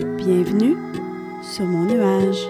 [0.00, 0.76] Bienvenue
[1.42, 2.48] sur mon nuage.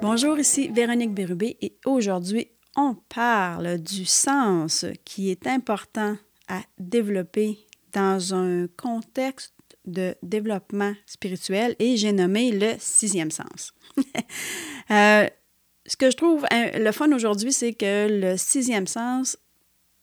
[0.00, 2.46] Bonjour, ici Véronique Bérubé et aujourd'hui,
[2.76, 6.16] on parle du sens qui est important
[6.46, 7.58] à développer
[7.92, 9.54] dans un contexte
[9.86, 13.72] de développement spirituel et j'ai nommé le sixième sens.
[14.90, 15.26] Euh,
[15.86, 19.38] ce que je trouve hein, le fun aujourd'hui, c'est que le sixième sens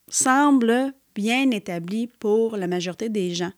[0.08, 3.52] semble bien établi pour la majorité des gens.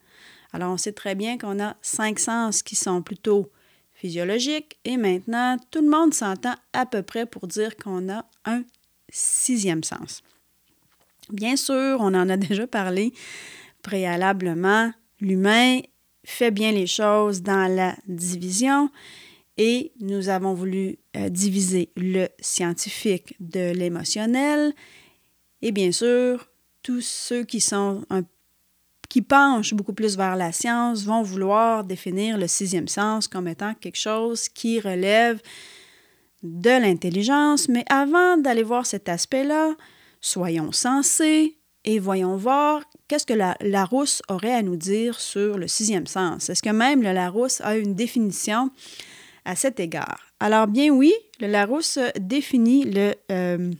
[0.53, 3.51] Alors, on sait très bien qu'on a cinq sens qui sont plutôt
[3.93, 8.63] physiologiques et maintenant, tout le monde s'entend à peu près pour dire qu'on a un
[9.09, 10.21] sixième sens.
[11.29, 13.13] Bien sûr, on en a déjà parlé
[13.81, 14.91] préalablement.
[15.19, 15.79] L'humain
[16.25, 18.89] fait bien les choses dans la division
[19.57, 24.73] et nous avons voulu euh, diviser le scientifique de l'émotionnel
[25.61, 26.49] et bien sûr,
[26.81, 28.05] tous ceux qui sont
[29.13, 33.75] qui penchent beaucoup plus vers la science vont vouloir définir le sixième sens comme étant
[33.75, 35.39] quelque chose qui relève
[36.41, 37.69] de l'intelligence.
[37.69, 39.75] Mais avant d'aller voir cet aspect-là,
[40.19, 45.67] soyons sensés et voyons voir qu'est-ce que la Larousse aurait à nous dire sur le
[45.67, 46.49] sixième sens.
[46.49, 48.71] Est-ce que même le Larousse a une définition
[49.45, 50.21] à cet égard?
[50.39, 53.71] Alors bien oui, le Larousse définit le, euh,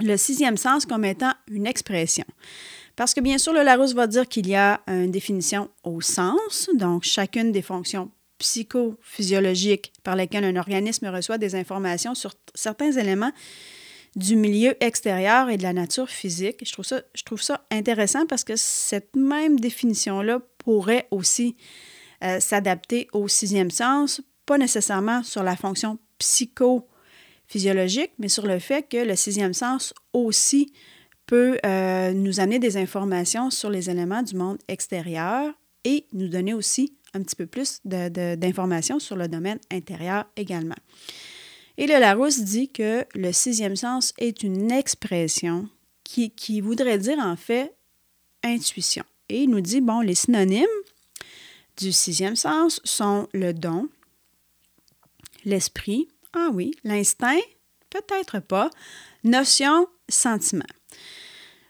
[0.00, 2.24] le sixième sens comme étant une expression.
[2.96, 6.70] Parce que bien sûr, le Larousse va dire qu'il y a une définition au sens,
[6.74, 13.32] donc chacune des fonctions psychophysiologiques par lesquelles un organisme reçoit des informations sur certains éléments
[14.16, 16.64] du milieu extérieur et de la nature physique.
[16.64, 21.56] Je trouve ça, intéressant parce que cette même définition-là pourrait aussi
[22.22, 28.88] euh, s'adapter au sixième sens, pas nécessairement sur la fonction psychophysiologique, mais sur le fait
[28.88, 30.72] que le sixième sens aussi
[31.26, 35.52] peut euh, nous amener des informations sur les éléments du monde extérieur
[35.84, 40.74] et nous donner aussi un petit peu plus d'informations sur le domaine intérieur également.
[41.76, 45.68] Et le Larousse dit que le sixième sens est une expression
[46.04, 47.74] qui, qui voudrait dire en fait
[48.42, 49.04] intuition.
[49.28, 50.66] Et il nous dit, bon, les synonymes
[51.76, 53.88] du sixième sens sont le don,
[55.44, 57.40] l'esprit, ah oui, l'instinct,
[57.90, 58.70] peut-être pas,
[59.24, 60.64] notion, sentiment.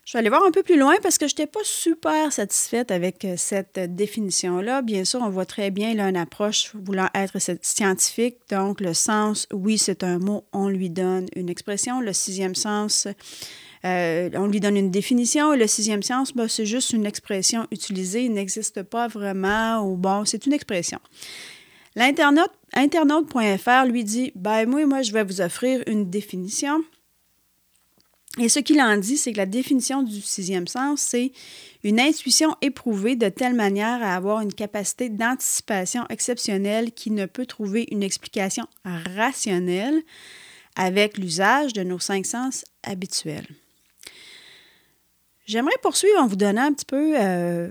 [0.05, 2.91] Je vais aller voir un peu plus loin parce que je n'étais pas super satisfaite
[2.91, 4.83] avec euh, cette définition-là.
[4.83, 8.37] Bien sûr, on voit très bien là, une approche voulant être scientifique.
[8.51, 12.03] Donc, le sens, oui, c'est un mot, on lui donne une expression.
[12.03, 13.09] Le sixième sens,
[13.87, 15.55] euh, on lui donne une définition.
[15.55, 18.25] Et le sixième sens, ben, c'est juste une expression utilisée.
[18.25, 20.99] Il n'existe pas vraiment ou bon, c'est une expression.
[21.97, 26.85] L'internaute.fr lui dit ben, moi, moi, je vais vous offrir une définition.
[28.39, 31.31] Et ce qu'il en dit, c'est que la définition du sixième sens, c'est
[31.85, 37.47] une intuition éprouvée de telle manière à avoir une capacité d'anticipation exceptionnelle qui ne peut
[37.47, 40.03] trouver une explication rationnelle
[40.75, 43.47] avec l'usage de nos cinq sens habituels.
[45.47, 47.71] J'aimerais poursuivre en vous donnant un petit peu euh,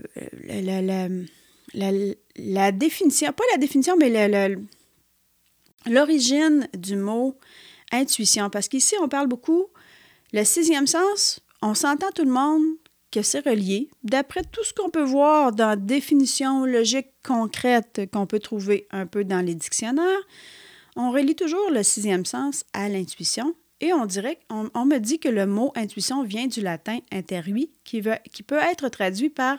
[1.74, 4.56] la, définition, pas la définition, mais
[5.86, 7.36] l'origine du mot
[7.92, 9.66] intuition, parce qu'ici, on parle beaucoup
[10.34, 12.64] le sixième sens, on s'entend tout le monde
[13.12, 13.88] que c'est relié.
[14.02, 19.06] D'après tout ce qu'on peut voir dans la définition logique concrète qu'on peut trouver un
[19.06, 20.26] peu dans les dictionnaires,
[20.96, 23.54] on relie toujours le sixième sens à l'intuition.
[23.80, 28.02] Et on dirait, on, me dit que le mot intuition vient du latin interui, qui,
[28.02, 29.58] peut être traduit par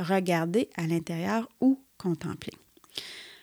[0.00, 2.52] regarder à l'intérieur ou contempler.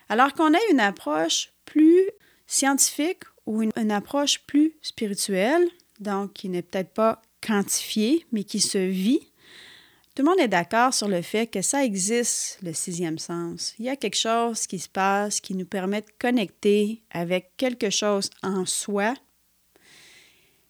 [0.09, 2.09] Alors qu'on ait une approche plus
[2.47, 5.69] scientifique ou une approche plus spirituelle,
[5.99, 9.31] donc qui n'est peut-être pas quantifié, mais qui se vit.
[10.15, 13.75] Tout le monde est d'accord sur le fait que ça existe, le sixième sens.
[13.79, 17.89] Il y a quelque chose qui se passe qui nous permet de connecter avec quelque
[17.89, 19.13] chose en soi,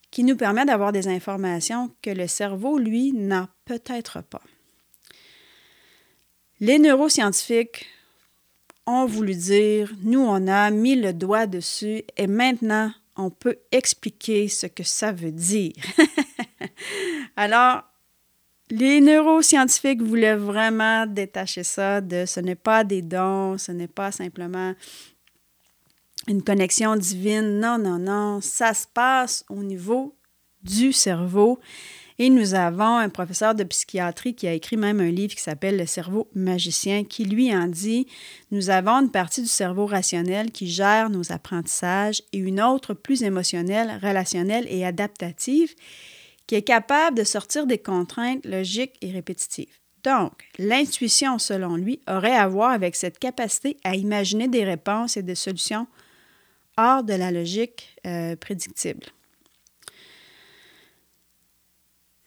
[0.10, 4.42] qui nous permet d'avoir des informations que le cerveau, lui, n'a peut-être pas.
[6.60, 7.86] Les neuroscientifiques
[8.88, 14.48] ont voulu dire, nous, on a mis le doigt dessus et maintenant, on peut expliquer
[14.48, 15.74] ce que ça veut dire.
[17.36, 17.84] Alors,
[18.70, 24.12] les neuroscientifiques voulaient vraiment détacher ça de ce n'est pas des dons, ce n'est pas
[24.12, 24.74] simplement
[26.28, 27.60] une connexion divine.
[27.60, 30.16] Non, non, non, ça se passe au niveau
[30.64, 31.60] du cerveau
[32.18, 35.78] et nous avons un professeur de psychiatrie qui a écrit même un livre qui s'appelle
[35.78, 38.08] Le cerveau magicien, qui lui en dit,
[38.52, 43.24] nous avons une partie du cerveau rationnel qui gère nos apprentissages et une autre plus
[43.24, 45.76] émotionnelle, relationnelle et adaptative
[46.48, 49.80] qui est capable de sortir des contraintes logiques et répétitives.
[50.04, 55.24] Donc, l'intuition, selon lui, aurait à voir avec cette capacité à imaginer des réponses et
[55.24, 55.88] des solutions
[56.78, 59.08] hors de la logique euh, prédictible.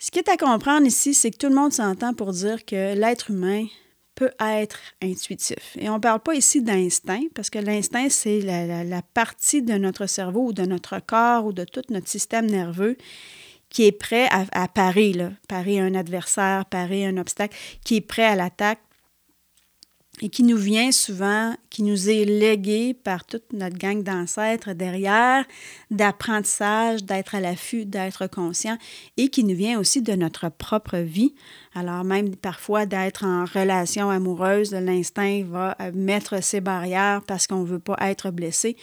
[0.08, 2.94] Ce qui est à comprendre ici, c'est que tout le monde s'entend pour dire que
[2.94, 3.66] l'être humain
[4.14, 5.76] peut être intuitif.
[5.78, 10.06] Et on ne parle pas ici d'instinct, parce que l'instinct, c'est la, partie de notre
[10.06, 12.96] cerveau ou de notre corps ou de tout notre système nerveux
[13.68, 15.12] qui est prêt à, à parer,
[15.46, 18.80] parer un adversaire, parer un obstacle, qui est prêt à l'attaque
[20.20, 25.44] et qui nous vient souvent, qui nous est légué par toute notre gang d'ancêtres derrière,
[25.90, 28.78] d'apprentissage, d'être à l'affût, d'être conscient,
[29.16, 31.34] et qui nous vient aussi de notre propre vie.
[31.74, 37.66] Alors même parfois d'être en relation amoureuse, l'instinct va mettre ses barrières parce qu'on ne
[37.66, 38.76] veut pas être blessé.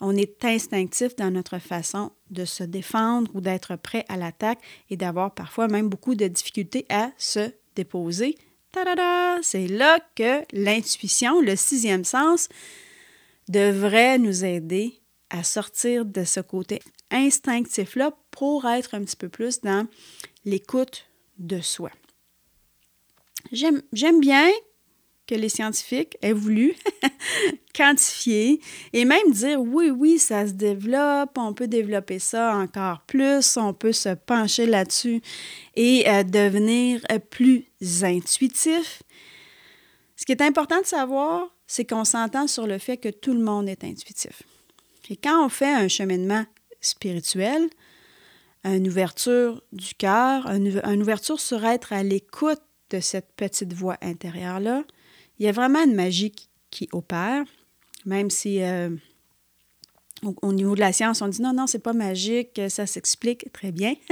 [0.00, 4.60] On est instinctif dans notre façon de se défendre ou d'être prêt à l'attaque
[4.90, 8.36] et d'avoir parfois même beaucoup de difficultés à se déposer
[9.42, 12.48] c'est là que l'intuition, le sixième sens,
[13.48, 16.80] devrait nous aider à sortir de ce côté
[17.10, 19.86] instinctif-là pour être un petit peu plus dans
[20.44, 21.06] l'écoute
[21.38, 21.90] de soi.
[23.52, 23.82] J'aime
[24.20, 24.48] bien
[25.28, 26.74] que les scientifiques aient voulu
[27.76, 28.60] quantifier
[28.92, 33.74] et même dire oui, oui, ça se développe, on peut développer ça encore plus, on
[33.74, 35.20] peut se pencher là-dessus
[35.76, 37.66] et euh, devenir euh, plus
[38.02, 39.02] intuitif.
[40.16, 43.40] Ce qui est important de savoir, c'est qu'on s'entend sur le fait que tout le
[43.40, 44.42] monde est intuitif.
[45.10, 46.44] Et quand on fait un cheminement
[46.80, 47.68] spirituel,
[48.64, 52.60] une ouverture du cœur, une ouverture sur être à l'écoute
[52.90, 54.84] de cette petite voix intérieure-là,
[55.38, 56.32] il y a vraiment une magie
[56.70, 57.44] qui, opère,
[58.04, 58.90] même si euh,
[60.22, 63.72] au, niveau de la science, on dit non, non, c'est pas magique, ça s'explique très
[63.72, 63.94] bien.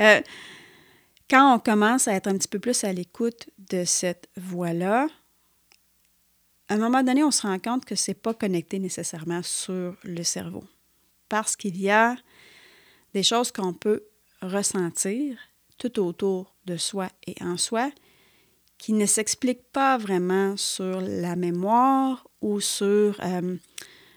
[0.00, 0.20] Euh,
[1.30, 5.06] quand on commence à être un petit peu plus à l'écoute de cette voix-là,
[6.68, 9.96] à un moment donné, on se rend compte que ce n'est pas connecté nécessairement sur
[10.02, 10.64] le cerveau.
[11.28, 12.16] Parce qu'il y a
[13.14, 14.04] des choses qu'on peut
[14.42, 15.38] ressentir
[15.78, 17.90] tout autour de soi et en soi
[18.78, 23.56] qui ne s'explique pas vraiment sur la mémoire ou sur euh,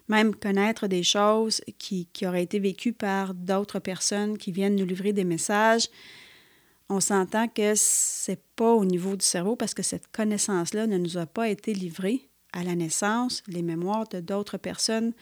[0.07, 4.85] même connaître des choses qui, qui, auraient été vécues par d'autres personnes qui viennent nous
[4.85, 5.87] livrer des messages.
[6.89, 11.17] On s'entend que c'est pas au niveau du cerveau parce que cette connaissance-là ne nous
[11.17, 15.13] a pas été livrée à la naissance, les mémoires de d'autres personnes,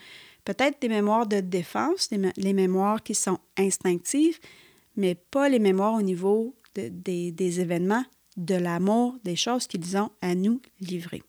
[0.45, 4.40] peut-être des mémoires de défense, les, mémoires qui sont instinctives,
[4.95, 8.06] mais pas les mémoires au niveau des, des événements
[8.38, 11.24] de l'amour des choses qu'ils ont à nous livrer.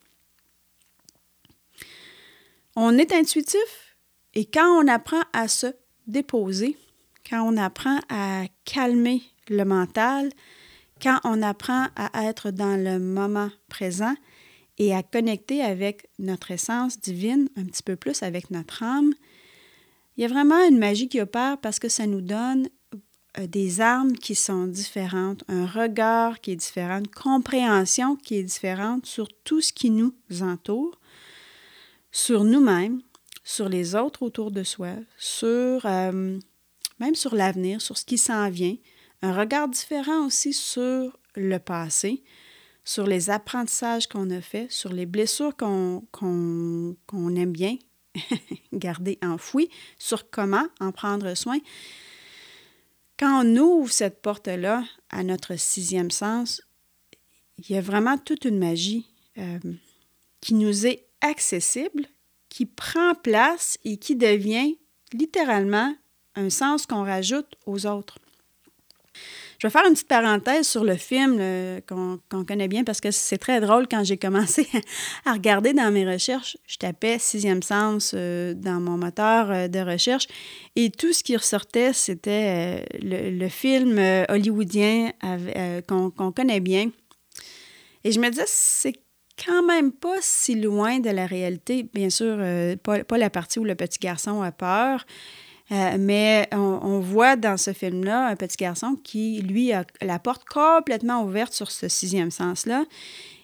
[2.77, 3.97] On est intuitif
[4.35, 5.67] et quand on apprend à se
[6.07, 6.77] déposer,
[7.29, 10.31] quand on apprend à calmer le mental,
[11.03, 14.15] quand on apprend à être dans le moment présent
[14.79, 19.13] et à connecter avec notre essence divine, un petit peu plus avec notre âme,
[20.17, 22.69] il y a vraiment une magie qui opère parce que ça nous donne
[23.37, 29.07] des armes qui sont différentes, un regard qui est différent, une compréhension qui est différente
[29.07, 30.99] sur tout ce qui nous entoure,
[32.11, 33.01] sur nous-mêmes,
[33.45, 36.39] sur les autres autour de soi, sur euh,
[36.99, 38.77] même sur l'avenir, sur ce qui s'en vient,
[39.23, 42.23] un regard différent aussi sur le passé,
[42.85, 46.03] sur les apprentissages qu'on a faits, sur les blessures qu'on
[47.37, 47.77] aime bien
[48.73, 51.59] garder enfouies, sur comment en prendre soin.
[53.19, 56.63] Quand on ouvre cette porte-là à notre sixième sens,
[57.59, 59.07] il y a vraiment toute une magie
[59.39, 59.59] euh,
[60.41, 62.07] qui nous est accessible,
[62.49, 64.77] qui prend place et qui devient
[65.13, 65.95] littéralement
[66.37, 68.19] un sens qu'on rajoute aux autres.
[69.59, 71.41] Je vais faire une petite parenthèse sur le film
[71.89, 73.89] qu'on connaît bien parce que c'est très drôle.
[73.89, 74.69] Quand j'ai commencé
[75.25, 79.81] à regarder dans mes recherches, je tapais sixième sens euh, dans mon moteur euh, de
[79.81, 80.29] recherche
[80.77, 83.99] et tout ce qui ressortait, c'était euh, le, film
[84.29, 85.11] hollywoodien
[85.89, 86.91] qu'on connaît bien.
[88.05, 88.95] Et je me disais, c'est
[89.45, 91.89] quand même pas si loin de la réalité.
[91.95, 92.37] Bien sûr,
[92.83, 95.05] pas, pas, la partie où le petit garçon a peur,
[95.71, 100.45] euh, mais on, voit dans ce film-là un petit garçon qui, lui, a la porte
[100.45, 102.85] complètement ouverte sur ce sixième sens-là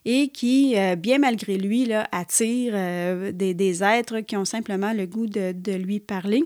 [0.07, 5.27] et qui, euh, bien malgré lui, attire euh, des, êtres qui ont simplement le goût
[5.27, 6.45] de, lui parler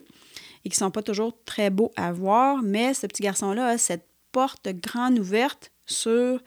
[0.65, 2.63] et qui ne sont pas toujours très beaux à voir.
[2.63, 6.41] Mais ce petit garçon-là a cette porte grande ouverte sur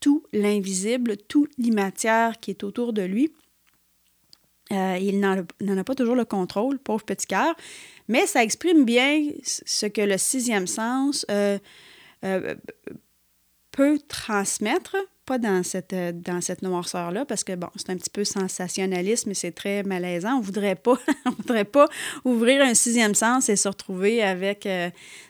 [0.00, 3.32] tout l'invisible, toute l'immatière qui est autour de lui.
[4.72, 7.54] Euh, il n'en a pas toujours le contrôle, pauvre petit cœur,
[8.06, 11.58] mais ça exprime bien ce que le sixième sens euh,
[12.24, 12.54] euh,
[13.70, 18.24] peut transmettre, pas dans cette, dans cette noirceur-là, parce que bon, c'est un petit peu
[18.24, 20.36] sensationnaliste, mais c'est très malaisant.
[20.36, 21.88] On voudrait pas, on voudrait pas
[22.26, 24.68] ouvrir un sixième sens et se retrouver avec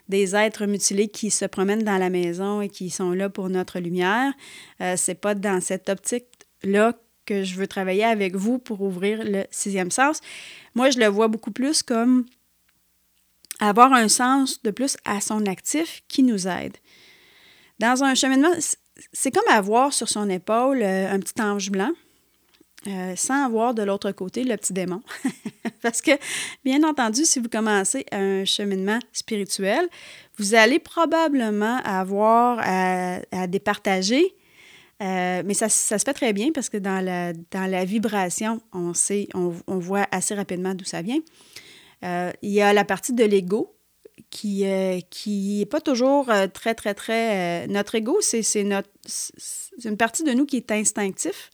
[0.08, 3.78] des êtres mutilés qui se promènent dans la maison et qui sont là pour notre
[3.78, 4.32] lumière.
[4.96, 6.26] c'est pas dans cette optique
[6.62, 6.92] là
[7.28, 10.20] que je veux travailler avec vous pour ouvrir le sixième sens.
[10.74, 12.24] Moi, je le vois beaucoup plus comme
[13.60, 16.76] avoir un sens de plus à son actif qui nous aide.
[17.78, 18.52] Dans un cheminement,
[19.12, 21.92] c'est comme avoir sur son épaule euh, un petit ange blanc.
[22.86, 25.02] Euh, sans avoir de l'autre côté le petit démon.
[25.82, 26.12] Parce que,
[26.64, 29.88] bien entendu, si vous commencez un cheminement spirituel,
[30.38, 34.32] vous allez probablement avoir à départager
[35.00, 38.60] euh, mais ça, ça, se fait très bien parce que dans la, dans la vibration,
[38.72, 41.20] on sait, on, on voit assez rapidement d'où ça vient.
[42.04, 43.76] Euh, il y a la partie de l'ego
[44.30, 47.66] qui euh, n'est pas toujours très, très, très...
[47.68, 51.50] notre ego, c'est une partie de nous qui est instinctif,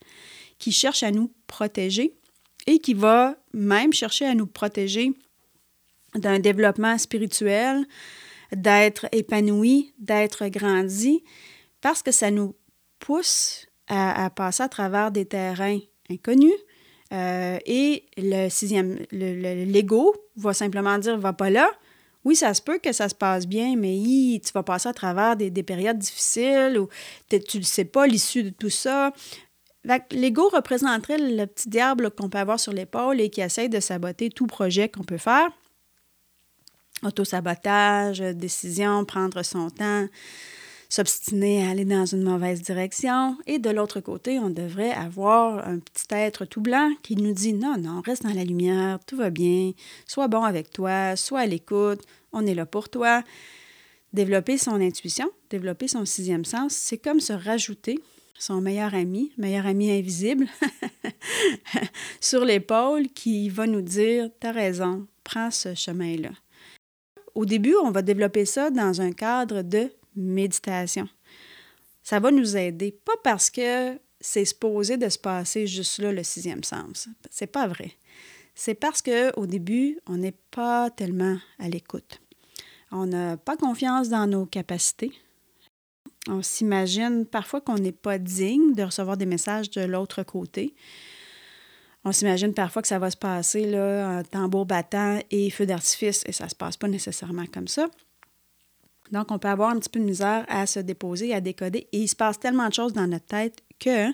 [0.58, 2.14] qui cherche à nous protéger
[2.66, 5.12] et qui va même chercher à nous protéger
[6.14, 7.84] d'un développement spirituel,
[8.52, 11.22] d'être épanoui, d'être grandi,
[11.80, 12.54] parce que ça nous
[12.98, 15.78] pousse à, passer à travers des terrains
[16.10, 16.54] inconnus.
[17.12, 21.70] Euh, et le sixième, l'ego le, va simplement dire va pas là.
[22.24, 25.36] Oui, ça se peut que ça se passe bien, mais tu vas passer à travers
[25.36, 26.88] des, périodes difficiles ou
[27.28, 29.12] tu ne sais pas l'issue de tout ça.
[30.10, 34.30] L'ego représenterait le petit diable qu'on peut avoir sur l'épaule et qui essaye de saboter
[34.30, 35.50] tout projet qu'on peut faire.
[37.02, 40.06] Autosabotage, décision, prendre son temps,
[40.88, 43.37] s'obstiner à aller dans une mauvaise direction.
[43.47, 47.53] Et de l'autre côté, on devrait avoir un petit être tout blanc qui nous dit
[47.53, 49.73] non, non, reste dans la lumière, tout va bien,
[50.07, 53.23] sois bon avec toi, sois à l'écoute, on est là pour toi.
[54.12, 57.99] Développer son intuition, développer son sixième sens, c'est comme se rajouter
[58.38, 60.47] son meilleur ami, meilleur ami invisible,
[62.21, 66.31] sur l'épaule qui va nous dire T'as raison, prends ce chemin-là.
[67.35, 71.09] Au début, on va développer ça dans un cadre de méditation.
[72.02, 76.23] Ça va nous aider, pas parce que c'est supposé de se passer juste là le
[76.23, 77.09] sixième sens.
[77.30, 77.92] C'est pas vrai.
[78.54, 82.21] C'est parce que au début, on n'est pas tellement à l'écoute.
[82.90, 85.12] On n'a pas confiance dans nos capacités.
[86.28, 90.75] On s'imagine parfois qu'on n'est pas digne de recevoir des messages de l'autre côté.
[92.04, 96.23] On s'imagine parfois que ça va se passer là, en tambour battant et feu d'artifice,
[96.26, 97.88] et ça ne se passe pas nécessairement comme ça.
[99.12, 101.88] Donc, on peut avoir un petit peu de misère à se déposer, à décoder.
[101.92, 104.08] Et il se passe tellement de choses dans notre tête que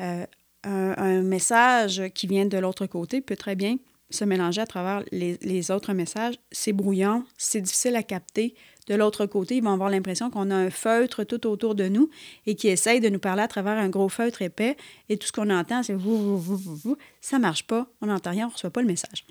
[0.00, 0.24] euh,
[0.64, 3.76] un, message qui vient de l'autre côté peut très bien
[4.10, 6.34] se mélanger à travers les, les autres messages.
[6.50, 8.54] C'est brouillon, c'est difficile à capter.
[8.88, 12.10] De l'autre côté, ils vont avoir l'impression qu'on a un feutre tout autour de nous
[12.46, 14.76] et qui essaye de nous parler à travers un gros feutre épais.
[15.08, 18.06] Et tout ce qu'on entend, c'est vous, vous, vous, vous, Ça ne marche pas, on
[18.06, 19.24] n'entend rien, on ne reçoit pas le message.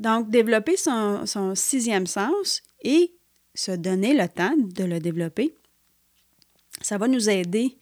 [0.00, 3.14] Donc, développer son, son sixième sens et
[3.54, 5.54] se donner le temps de le développer,
[6.80, 7.78] ça va nous aider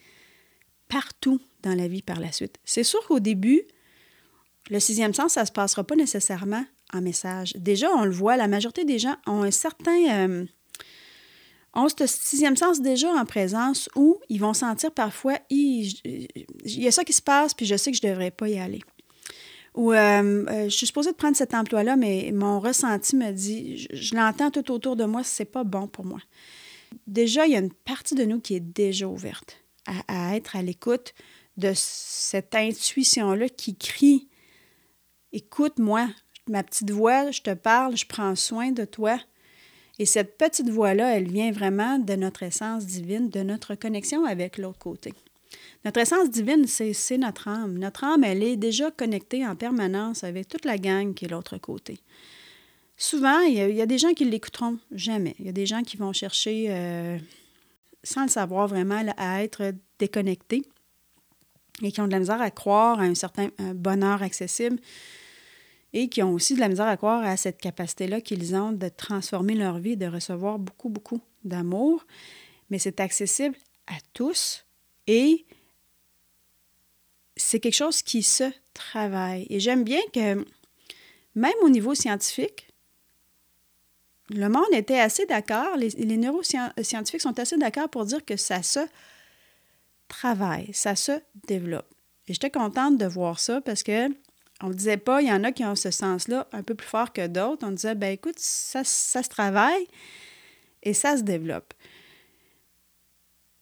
[0.88, 2.59] partout dans la vie par la suite.
[2.64, 3.62] C'est sûr qu'au début,
[4.71, 7.55] le sixième sens, ça ne se passera pas nécessairement en message.
[7.57, 10.29] Déjà, on le voit, la majorité des gens ont un certain...
[10.29, 10.47] Euh,
[11.75, 15.91] ont ce sixième sens déjà en présence où ils vont sentir parfois, il
[16.64, 18.59] y a ça qui se passe, puis je sais que je ne devrais pas y
[18.59, 18.83] aller
[19.75, 23.88] où euh, euh, je suis supposée de prendre cet emploi-là, mais mon ressenti me dit,
[23.91, 26.21] je, l'entends tout autour de moi, c'est pas bon pour moi.
[27.07, 30.57] Déjà, il y a une partie de nous qui est déjà ouverte à, à être
[30.57, 31.14] à l'écoute
[31.57, 34.29] de cette intuition-là qui crie
[35.33, 36.09] Écoute-moi,
[36.47, 39.19] ma petite voix, je te parle, je prends soin de toi.
[39.99, 44.59] Et cette petite voix-là, elle vient vraiment de notre essence divine, de notre connexion avec
[44.59, 45.14] l'autre côté.
[45.85, 47.78] Notre essence divine, c'est notre âme.
[47.78, 51.59] Notre âme, elle est déjà connectée en permanence avec toute la gang qui est l'autre
[51.59, 51.99] côté.
[52.97, 55.35] Souvent, il y, a des gens qui ne l'écouteront jamais.
[55.40, 57.18] Il y a des gens qui vont chercher, euh,
[58.04, 60.62] sans le savoir vraiment, à être déconnectés
[61.82, 64.78] et qui ont de la misère à croire à un certain bonheur accessible
[65.92, 68.88] et qui ont aussi de la misère à croire à cette capacité-là qu'ils ont de
[68.88, 72.06] transformer leur vie, de recevoir beaucoup, beaucoup d'amour.
[72.71, 73.56] Mais c'est accessible
[73.87, 74.64] à tous
[75.06, 75.44] et
[77.37, 78.44] c'est quelque chose qui se
[78.75, 79.47] travaille.
[79.50, 80.44] Et j'aime bien que
[81.35, 82.68] même au niveau scientifique,
[84.30, 88.62] le monde était assez d'accord, les, les neuroscientifiques sont assez d'accord pour dire que ça
[88.62, 88.80] se
[90.09, 91.92] travaille, ça se développe.
[92.28, 94.09] Et j'étais contente de voir ça parce que
[94.62, 96.87] on ne disait pas, il y en a qui ont ce sens-là un peu plus
[96.87, 97.66] fort que d'autres.
[97.66, 99.88] On disait, ben écoute, ça, ça se travaille
[100.85, 101.75] et ça se développe.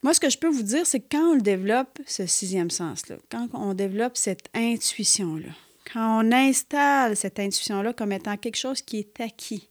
[0.03, 2.71] Moi, ce que je peux vous dire, c'est que quand on le développe, ce sixième
[2.71, 5.51] sens-là, quand on développe cette intuition-là,
[5.93, 9.69] quand on installe cette intuition-là comme étant quelque chose qui est acquis,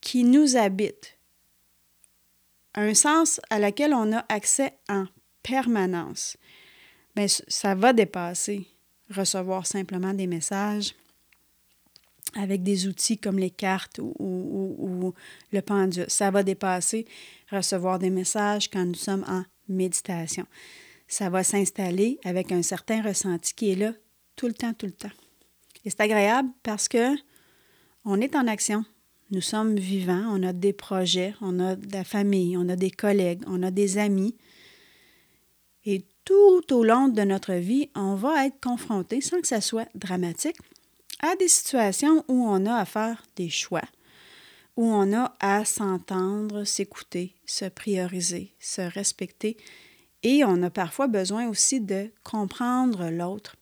[0.00, 1.16] qui nous habite,
[2.74, 5.06] un sens à laquelle on a accès en
[5.42, 6.36] permanence,
[7.16, 8.68] bien, ça va dépasser
[9.10, 10.94] recevoir simplement des messages
[12.34, 15.14] avec des outils comme les cartes ou,
[15.52, 16.06] le pendule.
[16.08, 17.06] Ça va dépasser
[17.50, 20.46] recevoir des messages quand nous sommes en méditation.
[21.08, 23.92] Ça va s'installer avec un certain ressenti qui est là
[24.36, 25.10] tout le temps, tout le temps.
[25.84, 27.16] Et c'est agréable parce que
[28.04, 28.84] on est en action.
[29.30, 32.90] Nous sommes vivants, on a des projets, on a de la famille, on a des
[32.90, 34.36] collègues, on a des amis.
[35.84, 39.88] Et tout au long de notre vie, on va être confronté, sans que ça soit
[39.94, 40.56] dramatique,
[41.22, 43.84] à des situations où on a à faire des choix,
[44.76, 49.56] où on a à s'entendre, s'écouter, se prioriser, se respecter,
[50.22, 53.56] et on a parfois besoin aussi de comprendre l'autre.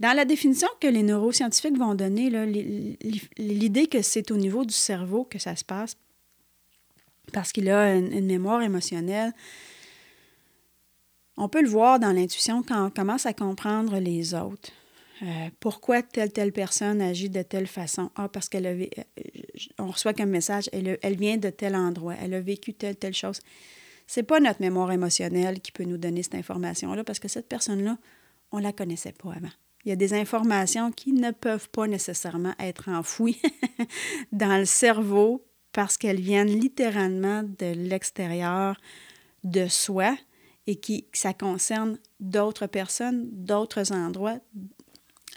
[0.00, 2.30] Dans la définition que les neuroscientifiques vont donner,
[3.36, 5.96] l'idée que c'est au niveau du cerveau que ça se passe,
[7.32, 9.32] parce qu'il a une, mémoire émotionnelle,
[11.36, 14.70] on peut le voir dans l'intuition quand on commence à comprendre les autres.
[15.22, 18.10] Euh, pourquoi telle telle personne agit de telle façon?
[18.14, 19.22] Ah, parce qu'elle avait, euh,
[19.78, 23.14] on reçoit comme message, elle, elle, vient de tel endroit, elle a vécu telle telle
[23.14, 23.40] chose.
[24.06, 27.98] C'est pas notre mémoire émotionnelle qui peut nous donner cette information-là, parce que cette personne-là,
[28.52, 29.50] on la connaissait pas avant.
[29.84, 33.40] Il y a des informations qui ne peuvent pas nécessairement être enfouies
[34.32, 38.80] dans le cerveau parce qu'elles viennent littéralement de l'extérieur
[39.44, 40.16] de soi
[40.66, 44.38] et qui ça concerne d'autres personnes, d'autres endroits,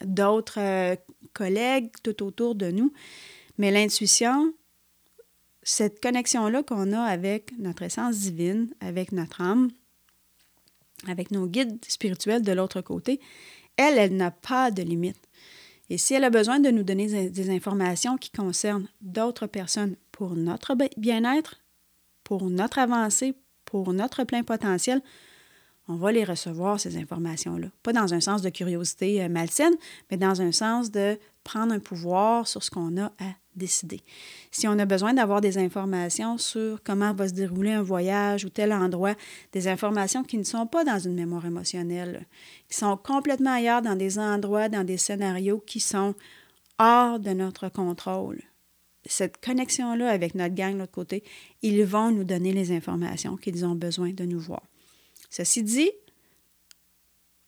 [0.06, 0.96] d'autres euh,
[1.34, 2.94] collègues tout autour de nous.
[3.58, 4.54] Mais l'intuition,
[5.64, 9.70] cette connexion-là qu'on a avec notre essence divine, avec notre âme,
[11.08, 13.20] avec nos guides spirituels de l'autre côté,
[13.78, 15.18] elle, elle n'a pas de limite.
[15.90, 20.36] Et si elle a besoin de nous donner des informations qui concernent d'autres personnes pour
[20.36, 21.58] notre bien-être,
[22.24, 23.34] pour notre avancée,
[23.66, 25.02] pour notre plein potentiel,
[25.92, 27.68] on va les recevoir, ces informations-là.
[27.84, 29.74] Pas dans un sens de curiosité euh, malsaine,
[30.10, 34.02] mais dans un sens de prendre un pouvoir sur ce qu'on a à décider.
[34.52, 38.50] Si on a besoin d'avoir des informations sur comment va se dérouler un voyage ou
[38.50, 39.16] tel endroit,
[39.52, 42.26] des informations qui ne sont pas dans une mémoire émotionnelle,
[42.70, 46.16] qui sont complètement ailleurs dans des endroits, dans des scénarios qui sont
[46.80, 48.42] hors de notre contrôle.
[49.06, 51.24] Cette connexion-là avec notre gang de l'autre côté,
[51.62, 54.62] ils vont nous donner les informations qu'ils ont besoin de nous voir.
[55.32, 55.90] Ceci dit,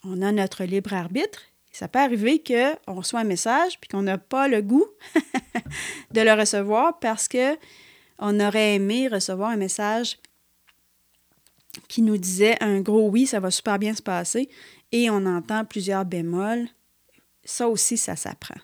[0.03, 1.43] on a notre libre arbitre
[1.73, 4.85] ça peut arriver qu'on reçoit un message puis qu'on n'a pas le goût
[6.11, 7.57] de le recevoir parce que
[8.19, 10.19] on aurait aimé recevoir un message
[11.87, 14.47] qui nous disait un gros oui, ça va super bien se passer,
[14.91, 16.67] et on entend plusieurs bémols.
[17.43, 18.59] Ça aussi, ça s'apprend.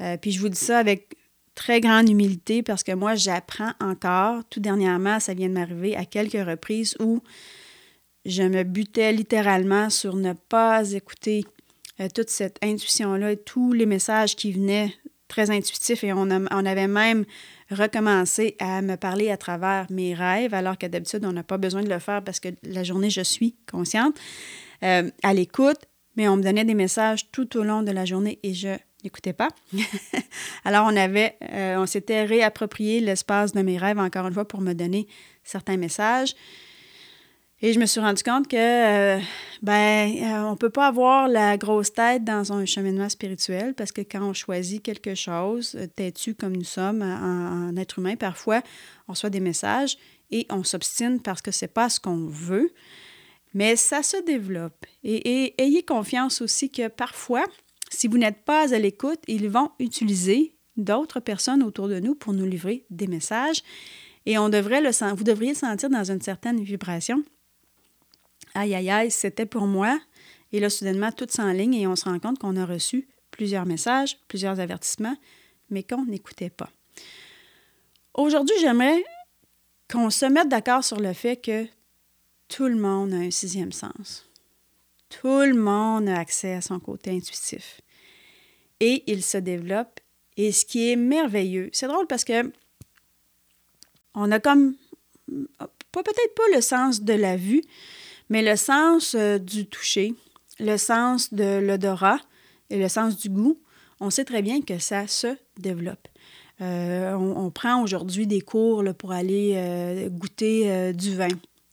[0.00, 1.18] Euh, puis je vous dis ça avec
[1.54, 4.42] très grande humilité parce que moi, j'apprends encore.
[4.48, 7.22] Tout dernièrement, ça vient de m'arriver à quelques reprises où
[8.24, 11.44] je me butais littéralement sur ne pas écouter
[12.00, 14.94] euh, toute cette intuition-là, tous les messages qui venaient
[15.28, 17.24] très intuitifs et on, on, avait même
[17.70, 21.82] recommencé à me parler à travers mes rêves, alors que d'habitude, on n'a pas besoin
[21.82, 24.18] de le faire parce que la journée, je suis consciente,
[24.82, 25.78] euh, à l'écoute,
[26.16, 29.32] mais on me donnait des messages tout au long de la journée et je n'écoutais
[29.32, 29.48] pas.
[30.64, 34.60] alors, on avait, euh, on s'était réapproprié l'espace de mes rêves, encore une fois, pour
[34.60, 35.06] me donner
[35.44, 36.34] certains messages.
[37.62, 39.20] Et je me suis rendu compte que, euh,
[39.60, 44.00] ben, euh, on peut pas avoir la grosse tête dans un cheminement spirituel parce que
[44.00, 48.62] quand on choisit quelque chose, euh, têtu comme nous sommes en, être humain, parfois,
[49.08, 49.98] on reçoit des messages
[50.30, 52.72] et on s'obstine parce que c'est pas ce qu'on veut.
[53.52, 54.86] Mais ça se développe.
[55.04, 57.44] Et, ayez confiance aussi que parfois,
[57.90, 62.32] si vous n'êtes pas à l'écoute, ils vont utiliser d'autres personnes autour de nous pour
[62.32, 63.62] nous livrer des messages.
[64.24, 67.22] Et on devrait le, vous devriez le sentir dans une certaine vibration
[68.54, 69.98] aïe, aïe, aïe, c'était pour moi.
[70.52, 74.18] Et là, soudainement, tout s'enligne et on se rend compte qu'on a reçu plusieurs messages,
[74.28, 75.16] plusieurs avertissements,
[75.70, 76.70] mais qu'on n'écoutait pas.
[78.14, 79.04] Aujourd'hui, j'aimerais
[79.90, 81.66] qu'on se mette d'accord sur le fait que
[82.48, 84.28] tout le monde a un sixième sens.
[85.08, 87.80] Tout le monde a accès à son côté intuitif.
[88.80, 90.00] Et il se développe.
[90.36, 92.52] Et ce qui est merveilleux, c'est drôle parce que
[94.14, 94.74] on a comme,
[95.92, 97.62] peut-être pas le sens de la vue,
[98.30, 100.14] mais le sens euh, du toucher,
[100.58, 102.20] le sens de l'odorat
[102.70, 103.58] et le sens du goût,
[103.98, 106.08] on sait très bien que ça se développe.
[106.62, 111.28] Euh, on, prend aujourd'hui des cours pour aller euh, goûter du vin.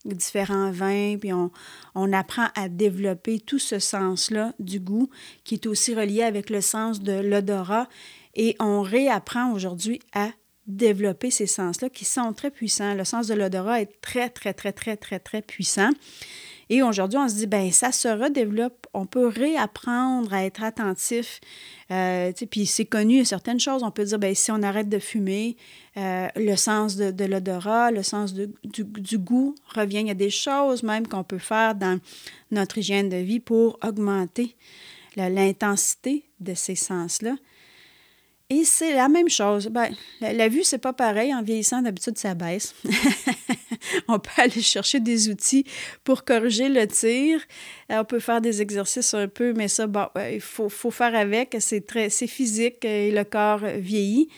[0.06, 1.50] différents vins, puis on,
[1.94, 5.10] on, apprend à développer tout ce sens-là du goût,
[5.44, 7.86] qui est aussi relié avec le sens de l'odorat.
[8.34, 10.30] Et on réapprend aujourd'hui à
[10.68, 12.94] développer ces sens-là qui sont très puissants.
[12.94, 15.90] Le sens de l'odorat est très, très, très, très, très, très puissant.
[16.70, 18.86] Et aujourd'hui, on se dit, ben ça se redéveloppe.
[18.92, 21.40] On peut réapprendre à être attentif.
[21.90, 23.82] Euh, puis c'est connu, certaines choses.
[23.82, 25.56] On peut dire, ben si on arrête de fumer,
[25.96, 30.00] euh, le sens de, l'odorat, le sens du, du, goût revient.
[30.00, 31.98] Il y a des choses même qu'on peut faire dans
[32.50, 34.54] notre hygiène de vie pour augmenter
[35.16, 37.34] l'intensité de ces sens-là.
[38.50, 39.66] Et c'est la même chose.
[39.68, 41.34] Ben, la, vue, c'est pas pareil.
[41.34, 42.74] En vieillissant, d'habitude, ça baisse.
[44.08, 45.64] on peut aller chercher des outils
[46.02, 47.42] pour corriger le tir.
[47.92, 51.14] Euh, on peut faire des exercices un peu, mais ça, bon, il faut, faut faire
[51.14, 51.56] avec.
[51.60, 54.30] C'est très, c'est physique et le corps vieillit.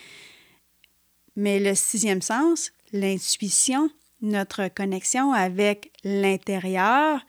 [1.36, 3.90] Mais le sixième sens, l'intuition,
[4.22, 7.24] notre connexion avec l'intérieur,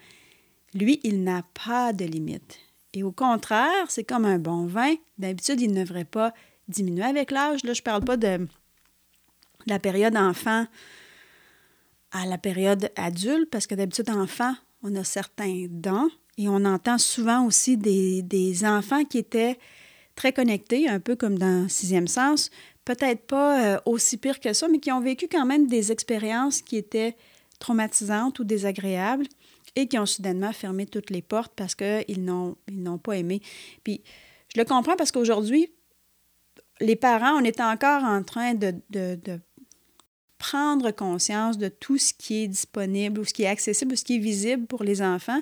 [0.74, 2.58] lui, il n'a pas de limite.
[2.94, 4.96] Et au contraire, c'est comme un bon vin.
[5.20, 6.34] D'habitude, il ne devrait pas
[6.72, 7.64] diminuer avec l'âge.
[7.64, 8.48] Là, je ne parle pas de
[9.68, 10.66] la période enfant
[12.12, 14.54] à la période adulte, parce que d'habitude, enfant,
[14.84, 19.58] on a certains dons et on entend souvent aussi des, des, enfants qui étaient
[20.16, 22.50] très connectés, un peu comme dans Sixième Sens,
[22.84, 26.62] peut-être pas euh, aussi pire que ça, mais qui ont vécu quand même des expériences
[26.62, 27.16] qui étaient
[27.60, 29.28] traumatisantes ou désagréables
[29.76, 33.42] et qui ont soudainement fermé toutes les portes parce qu'ils n'ont, n'ont pas aimé.
[33.84, 34.02] Puis
[34.54, 35.72] je le comprends parce qu'aujourd'hui,
[36.82, 38.74] les parents, on est encore en train de,
[40.38, 44.04] prendre conscience de tout ce qui est disponible ou ce qui est accessible ou ce
[44.04, 45.40] qui est visible pour les enfants.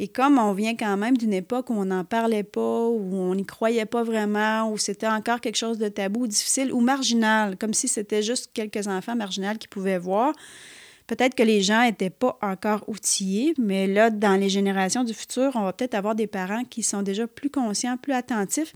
[0.00, 3.36] Et comme on vient quand même d'une époque où on n'en parlait pas, où on
[3.36, 7.72] n'y croyait pas vraiment, où c'était encore quelque chose de tabou, difficile ou marginal, comme
[7.72, 10.32] si c'était juste quelques enfants marginaux qui pouvaient voir,
[11.06, 15.52] peut-être que les gens n'étaient pas encore outillés, mais là, dans les générations du futur,
[15.54, 18.72] on va peut-être avoir des parents qui sont déjà plus conscients, plus attentifs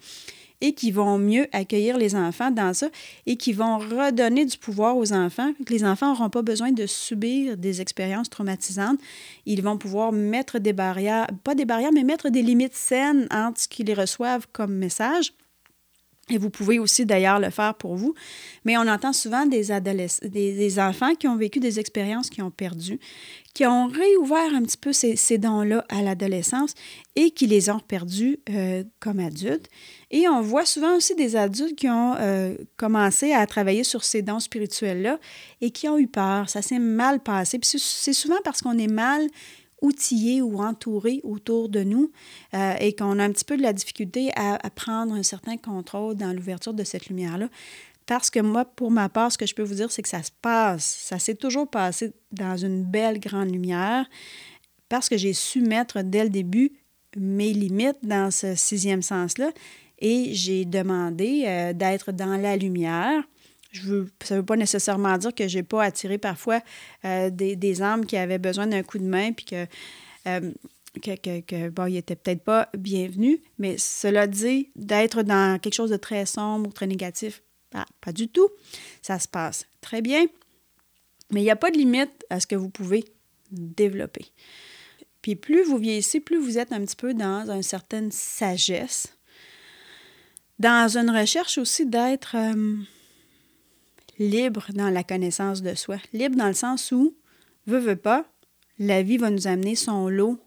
[0.61, 2.88] et qui vont mieux accueillir les enfants dans ça
[3.27, 5.53] et qui vont redonner du pouvoir aux enfants.
[5.68, 8.99] Les enfants n'auront pas besoin de subir des expériences traumatisantes.
[9.47, 13.61] Ils vont pouvoir mettre des barrières, pas des barrières, mais mettre des limites saines entre
[13.61, 15.33] ce qu'ils reçoivent comme message
[16.31, 18.14] et vous pouvez aussi d'ailleurs le faire pour vous.
[18.64, 22.51] Mais on entend souvent des, adolescents, des, enfants qui ont vécu des expériences qui ont
[22.51, 22.99] perdu,
[23.55, 26.75] qui ont réouvert un petit peu ces, ces dons-là à l'adolescence
[27.17, 29.69] et qui les ont perdus euh, comme adultes.
[30.11, 34.23] Et on voit souvent aussi des adultes qui ont euh, commencé à travailler sur ces
[34.23, 35.19] dons spirituels-là
[35.61, 36.49] et qui ont eu peur.
[36.49, 37.59] Ça s'est mal passé.
[37.59, 39.27] Puis c'est souvent parce qu'on est mal
[39.83, 42.11] outillés ou entourés autour de nous
[42.55, 46.14] euh, et qu'on a un petit peu de la difficulté à, prendre un certain contrôle
[46.14, 47.49] dans l'ouverture de cette lumière-là.
[48.07, 50.23] Parce que moi, pour ma part, ce que je peux vous dire, c'est que ça
[50.23, 50.85] se passe.
[50.85, 54.09] Ça s'est toujours passé dans une belle grande lumière
[54.88, 56.73] parce que j'ai su mettre dès le début
[57.17, 59.51] mes limites dans ce sixième sens-là
[59.99, 63.23] et j'ai demandé euh, d'être dans la lumière
[63.83, 66.61] veux, ça ne veut pas nécessairement dire que je n'ai pas attiré parfois
[67.05, 69.67] euh, des, des, âmes qui avaient besoin d'un coup de main, puis que,
[70.27, 70.53] euh,
[71.03, 75.97] que, que, ils n'étaient peut-être pas bienvenus, mais cela dit, d'être dans quelque chose de
[75.97, 78.49] très sombre ou très négatif, pas, pas du tout.
[79.03, 80.27] Ça se passe très bien,
[81.31, 83.05] mais il n'y a pas de limite à ce que vous pouvez
[83.51, 84.27] développer.
[85.23, 89.17] Puis plus vous vieillissez, plus vous êtes un petit peu dans une certaine sagesse,
[90.59, 92.37] dans une recherche aussi d'être...
[92.37, 92.77] Euh,
[94.19, 95.97] libre dans la connaissance de soi.
[96.13, 97.15] Libre dans le sens où,
[97.67, 98.25] veut, veut pas,
[98.79, 100.39] la vie va nous amener son lot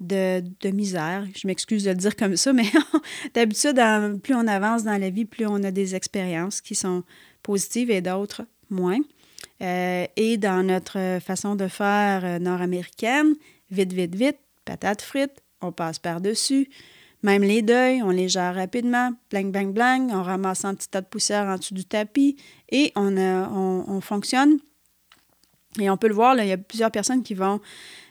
[0.00, 1.26] de, misère.
[1.36, 2.70] Je m'excuse de le dire comme ça, mais
[3.34, 3.80] d'habitude,
[4.22, 7.04] plus on avance dans la vie, plus on a des expériences qui sont
[7.42, 9.00] positives et d'autres moins.
[9.62, 13.34] Euh, et dans notre façon de faire euh, nord-américaine,
[13.70, 16.70] vite, vite, vite, patates frites, on passe par-dessus.
[17.22, 21.02] Même les deuils, on les gère rapidement, blang, blang, blang, on ramasse un petit tas
[21.02, 22.36] de poussière en dessous du tapis
[22.70, 24.58] et on, on, fonctionne.
[25.78, 27.60] Et on peut le voir, là, il y a plusieurs personnes qui vont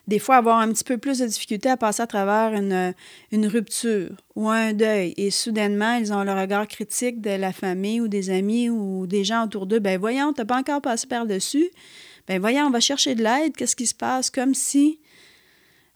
[0.08, 2.94] des fois avoir un petit peu plus de difficulté à passer à travers une,
[3.32, 5.14] une, rupture ou un deuil.
[5.18, 9.24] Et soudainement, ils ont le regard critique de la famille ou des amis ou des
[9.24, 9.80] gens autour d'eux.
[9.80, 11.70] Ben voyons, tu n'as pas encore passé par-dessus.
[12.28, 13.56] Ben voyons, on va chercher de l'aide.
[13.56, 14.30] Qu'est-ce qui se passe?
[14.30, 15.00] Comme si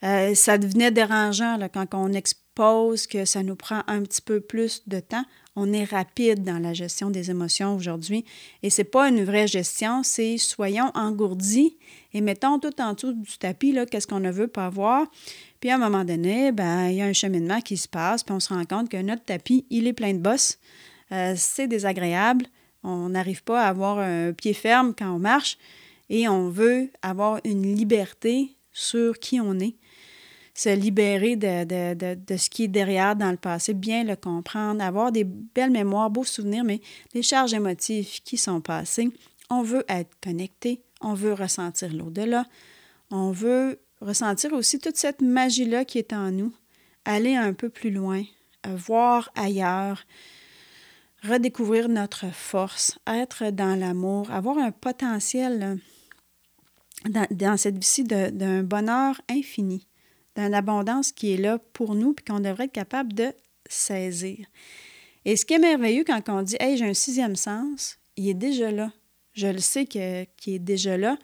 [0.04, 2.12] euh, ça devenait dérangeant là, quand on
[2.54, 5.26] expose que ça nous prend un petit peu plus de temps.
[5.56, 8.26] On est rapide dans la gestion des émotions aujourd'hui
[8.62, 11.78] et c'est pas une vraie gestion, c'est soyons engourdis
[12.13, 15.08] et mettons tout en dessous du tapis qu'est-ce qu'on ne veut pas voir.
[15.60, 18.36] Puis à un moment donné, ben il y a un cheminement qui se passe, puis
[18.36, 20.60] on se rend compte que notre tapis, il est plein de bosses.
[21.12, 22.46] Euh, c'est désagréable.
[22.84, 25.58] On n'arrive pas à avoir un pied ferme quand on marche.
[26.10, 29.76] et on veut avoir une liberté sur qui on est,
[30.54, 35.24] se libérer de, ce qui est derrière dans le passé, bien le comprendre, avoir des
[35.24, 36.80] belles mémoires, beaux souvenirs, mais
[37.13, 39.10] les charges émotives qui sont passées.
[39.50, 42.46] On veut être connecté, on veut ressentir l'au-delà,
[43.10, 46.54] on veut ressentir aussi toute cette magie-là qui est en nous,
[47.06, 48.24] aller un peu plus loin,
[48.68, 50.06] euh, voir ailleurs,
[51.24, 55.80] redécouvrir notre force, être dans l'amour, avoir un potentiel
[57.10, 59.88] dans, dans cette vie-ci d'un bonheur infini
[60.36, 63.34] d'une abondance qui est là pour nous puis qu'on devrait être capable de
[63.69, 64.46] saisir.
[65.26, 68.34] Et ce qui est merveilleux quand on dit Hey, j'ai un sixième sens, il est
[68.34, 68.91] déjà là.
[69.34, 71.17] Je le sais qu'il est déjà là.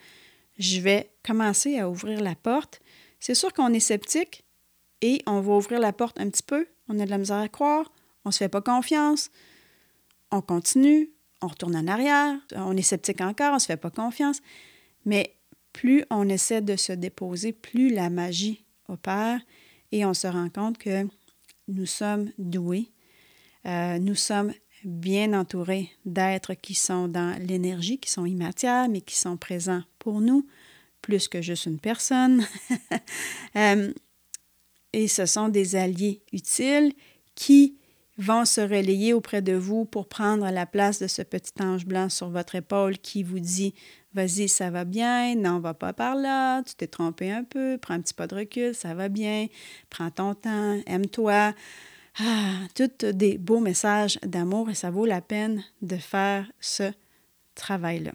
[0.57, 2.81] Je vais commencer à ouvrir la porte.
[3.19, 4.43] C'est sûr qu'on est sceptique
[5.01, 6.67] et on va ouvrir la porte un petit peu.
[6.87, 7.91] On a de la misère à croire.
[8.25, 9.29] On ne se fait pas confiance.
[10.31, 11.11] On continue.
[11.41, 12.35] On retourne en arrière.
[12.55, 13.51] On est sceptique encore.
[13.51, 14.41] On ne se fait pas confiance.
[15.05, 15.35] Mais
[15.71, 18.65] plus on essaie de se déposer, plus la magie
[19.91, 21.07] Et on se rend compte que
[21.67, 22.91] nous sommes doués,
[23.65, 29.15] euh, nous sommes bien entourés d'êtres qui sont dans l'énergie, qui sont immatériels, mais qui
[29.15, 30.47] sont présents pour nous,
[31.01, 32.45] plus que juste une personne.
[33.55, 33.91] Euh,
[34.93, 36.93] et ce sont des alliés utiles
[37.33, 37.79] qui
[38.19, 42.09] vont se relayer auprès de vous pour prendre la place de ce petit ange blanc
[42.09, 43.73] sur votre épaule qui vous dit
[44.13, 47.93] Vas-y, ça va bien, non, va pas par là, tu t'es trompé un peu, prends
[47.93, 49.47] un petit pas de recul, ça va bien,
[49.89, 51.53] prends ton temps, aime-toi.
[52.19, 56.91] Ah, tous des beaux messages d'amour et ça vaut la peine de faire ce
[57.55, 58.11] travail-là.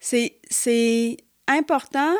[0.00, 2.14] C'est important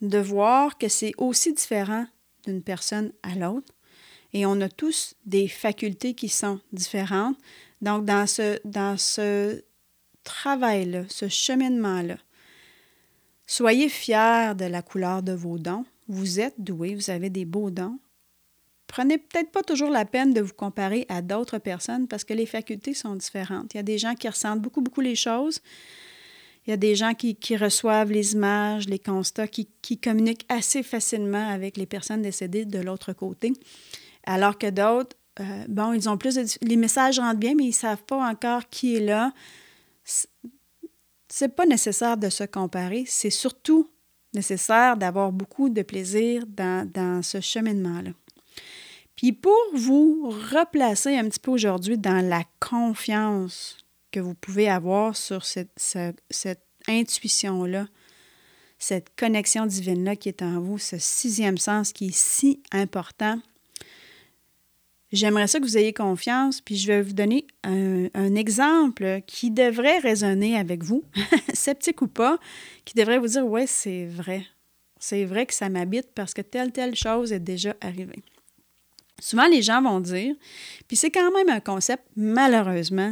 [0.00, 2.06] de voir que c'est aussi différent
[2.44, 3.72] d'une personne à l'autre
[4.32, 7.36] et on a tous des facultés qui sont différentes.
[7.80, 9.62] Donc, dans ce, dans ce
[10.28, 12.18] travail-là, ce cheminement-là,
[13.46, 15.86] soyez fiers de la couleur de vos dons.
[16.06, 17.98] Vous êtes doués, vous avez des beaux dons.
[18.86, 22.46] Prenez peut-être pas toujours la peine de vous comparer à d'autres personnes parce que les
[22.46, 23.74] facultés sont différentes.
[23.74, 25.60] Il y a des gens qui ressentent beaucoup, beaucoup les choses.
[26.66, 30.82] Il y a des gens qui, reçoivent les images, les constats, qui, qui communiquent assez
[30.82, 33.52] facilement avec les personnes décédées de l'autre côté.
[34.24, 36.44] Alors que d'autres, euh, bon, ils ont plus de...
[36.62, 39.32] Les messages rentrent bien, mais ils ne savent pas encore qui est là.
[41.28, 43.88] C'est pas nécessaire de se comparer, c'est surtout
[44.34, 48.10] nécessaire d'avoir beaucoup de plaisir dans, dans ce cheminement-là.
[49.16, 53.76] Puis pour vous replacer un petit peu aujourd'hui dans la confiance
[54.12, 57.88] que vous pouvez avoir sur cette, cette, cette intuition-là,
[58.78, 63.40] cette connexion divine-là qui est en vous, ce sixième sens qui est si important,
[65.10, 69.98] J'aimerais ça que vous ayez confiance, puis je vais vous donner un, exemple qui devrait
[69.98, 71.02] résonner avec vous,
[71.54, 72.38] sceptique ou pas,
[72.84, 74.44] qui devrait vous dire Ouais, c'est vrai.
[75.00, 78.22] C'est vrai que ça m'habite parce que telle, telle chose est déjà arrivée.
[79.20, 80.34] Souvent, les gens vont dire,
[80.86, 83.10] puis c'est quand même un concept, malheureusement,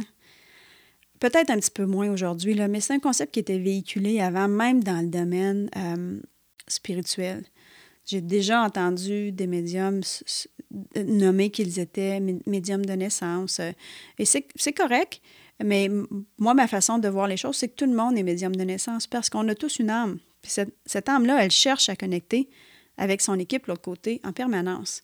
[1.19, 4.83] peut-être un petit peu moins aujourd'hui, mais c'est un concept qui était véhiculé avant, même
[4.83, 6.19] dans le domaine euh,
[6.67, 7.43] spirituel.
[8.07, 10.01] J'ai déjà entendu des médiums
[10.95, 13.59] nommer qu'ils étaient médiums de naissance.
[14.17, 15.21] Et c'est correct,
[15.63, 15.89] mais
[16.37, 18.63] moi, ma façon de voir les choses, c'est que tout le monde est médium de
[18.63, 20.19] naissance parce qu'on a tous une âme.
[20.41, 22.49] Puis cette, cette âme-là, elle cherche à connecter
[22.97, 25.03] avec son équipe de l'autre côté en permanence.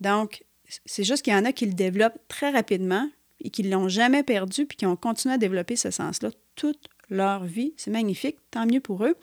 [0.00, 0.44] Donc,
[0.86, 3.08] c'est juste qu'il y en a qui le développent très rapidement
[3.40, 6.88] et qui ne l'ont jamais perdu puis qui ont continué à développer ce sens-là toute
[7.08, 7.72] leur vie.
[7.76, 9.16] C'est magnifique, tant mieux pour eux.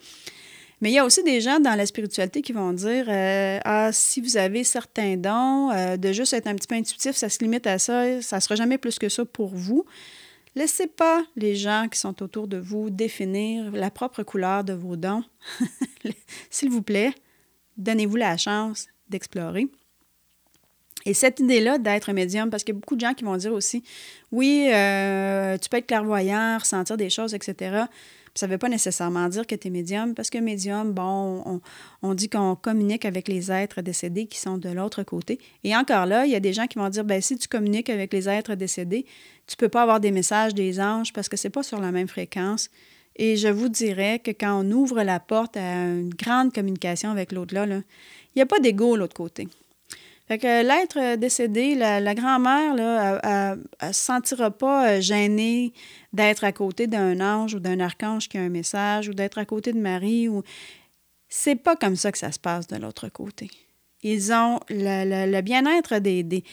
[0.80, 3.90] Mais il y a aussi des gens dans la spiritualité qui vont dire euh, Ah,
[3.92, 7.40] si vous avez certains dons, euh, de juste être un petit peu intuitif, ça se
[7.40, 9.84] limite à ça, ça ne sera jamais plus que ça pour vous.
[10.54, 14.96] Laissez pas les gens qui sont autour de vous définir la propre couleur de vos
[14.96, 15.24] dons.
[16.50, 17.12] S'il vous plaît,
[17.76, 19.68] donnez-vous la chance d'explorer.
[21.06, 23.52] Et cette idée-là d'être médium, parce qu'il y a beaucoup de gens qui vont dire
[23.52, 23.82] aussi,
[24.32, 27.84] oui, euh, tu peux être clairvoyant, ressentir des choses, etc.
[28.38, 31.60] Ça ne veut pas nécessairement dire que tu es médium, parce que médium, bon,
[32.02, 35.40] on, dit qu'on communique avec les êtres décédés qui sont de l'autre côté.
[35.64, 37.90] Et encore là, il y a des gens qui vont dire, ben si tu communiques
[37.90, 39.06] avec les êtres décédés,
[39.48, 41.80] tu ne peux pas avoir des messages des anges parce que ce n'est pas sur
[41.80, 42.70] la même fréquence.
[43.16, 47.32] Et je vous dirais que quand on ouvre la porte à une grande communication avec
[47.32, 47.82] l'autre-là, il
[48.36, 49.48] n'y a pas d'ego de l'autre côté.
[50.28, 55.72] Fait que l'être décédé, la, grand-mère, là, ne se sentira pas euh, gênée
[56.12, 59.46] d'être à côté d'un ange ou d'un archange qui a un message ou d'être à
[59.46, 60.28] côté de Marie.
[60.28, 60.42] ou
[61.30, 63.50] C'est pas comme ça que ça se passe de l'autre côté.
[64.02, 66.44] Ils ont le, bien-être des, des,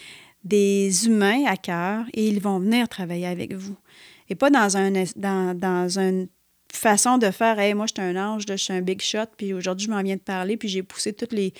[0.42, 3.76] des, humains à cœur et ils vont venir travailler avec vous.
[4.30, 6.28] et pas dans, un, dans, dans une
[6.72, 9.52] façon de faire Hey, moi, je suis un ange, je suis un big shot, puis
[9.52, 11.52] aujourd'hui, je m'en viens de parler, puis j'ai poussé tous les,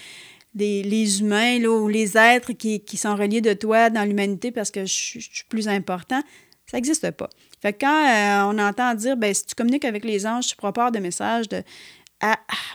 [0.56, 5.18] les, humains ou les êtres qui, sont reliés de toi dans l'humanité parce que je,
[5.20, 6.22] suis plus important.
[6.66, 7.28] Ça n'existe pas.
[7.60, 10.56] Fait que quand euh, on entend dire, ben, si tu communiques avec les anges, tu
[10.56, 11.62] proposes des messages de,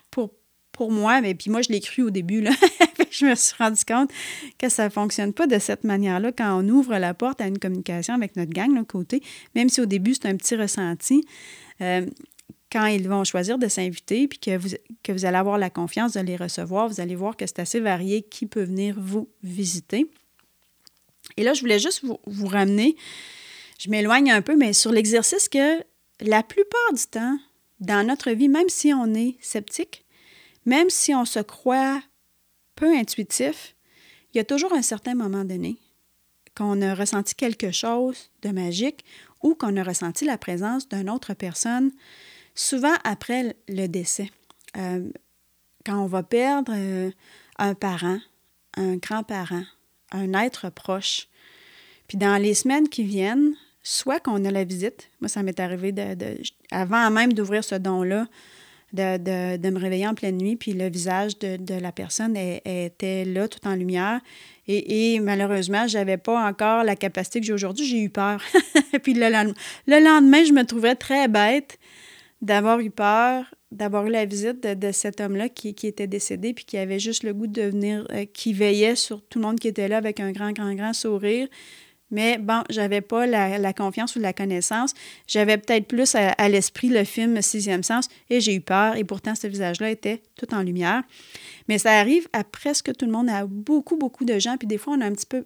[0.10, 0.32] pour,
[0.72, 2.52] pour moi, mais puis moi, je l'ai cru au début, là.
[3.12, 4.12] je me suis rendu compte
[4.58, 7.60] que ça ne fonctionne pas de cette manière-là quand on ouvre la porte à une
[7.60, 9.22] communication avec notre gang, de côté,
[9.56, 11.26] même si au début, c'est un petit ressenti.
[11.82, 12.06] Euh,
[12.72, 16.38] quand ils vont choisir de s'inviter, puis que vous, allez avoir la confiance de les
[16.38, 20.10] recevoir, vous allez voir que c'est assez varié qui peut venir vous visiter.
[21.38, 22.96] Et là, je voulais juste vous, vous ramener,
[23.78, 25.84] je m'éloigne un peu, mais sur l'exercice que
[26.22, 27.38] la plupart du temps,
[27.80, 30.06] dans notre vie, même si on est sceptique,
[30.66, 32.02] même si on se croit
[32.76, 33.76] peu intuitif,
[34.34, 35.78] il y a toujours un certain moment donné
[36.56, 39.04] qu'on a ressenti quelque chose de magique
[39.42, 41.92] ou qu'on a ressenti la présence d'une autre personne
[42.56, 44.30] souvent après le décès.
[44.78, 45.10] Euh,
[45.86, 47.12] quand on va perdre euh,
[47.58, 48.20] un parent,
[48.78, 49.64] un grand-parent,
[50.12, 51.28] un être proche,
[52.08, 55.92] puis dans les semaines qui viennent, soit qu'on a la visite, moi ça m'est arrivé
[55.92, 56.16] de,
[56.70, 58.28] avant même d'ouvrir ce don-là,
[58.94, 63.48] de, de, me réveiller en pleine nuit, puis le visage de, la personne était là
[63.48, 64.20] tout en lumière.
[64.68, 68.42] Et, malheureusement, je n'avais pas encore la capacité que j'ai aujourd'hui, j'ai eu peur.
[69.04, 71.78] puis le lendemain, je me trouvais très bête
[72.42, 76.78] d'avoir eu peur, d'avoir eu la visite de, cet homme-là qui, était décédé, puis qui
[76.78, 79.88] avait juste le goût de venir, euh, qui veillait sur tout le monde qui était
[79.88, 81.48] là avec un grand, grand, grand sourire.
[82.12, 84.94] Mais bon, j'avais pas la, confiance ou la connaissance.
[85.28, 88.98] J'avais peut-être plus à, l'esprit le film Sixième Sens et j'ai eu peur.
[88.98, 91.04] Et pourtant, ce visage-là était tout en lumière.
[91.70, 94.58] Mais ça arrive à presque tout le monde, à beaucoup, beaucoup de gens.
[94.58, 95.46] Puis des fois, on a un petit peu,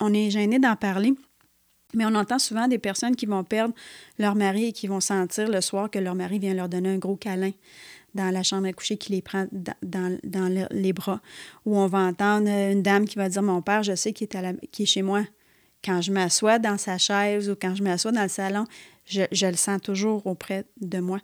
[0.00, 1.14] on est gêné d'en parler.
[1.94, 3.74] Mais on entend souvent des personnes qui vont perdre
[4.18, 6.98] leur mari et qui vont sentir le soir que leur mari vient leur donner un
[6.98, 7.52] gros câlin
[8.14, 9.46] dans la chambre à coucher, qui les prend
[9.82, 10.18] dans,
[10.70, 11.20] les bras.
[11.64, 14.84] Ou on va entendre une dame qui va dire Mon père, je sais qu'il est,
[14.84, 15.24] chez moi.
[15.84, 18.64] Quand je m'assois dans sa chaise ou quand je m'assois dans le salon,
[19.06, 21.20] je le sens toujours auprès de moi.